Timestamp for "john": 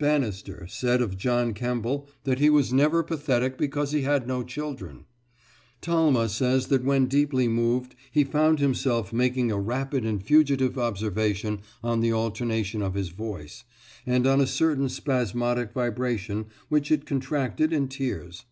1.16-1.54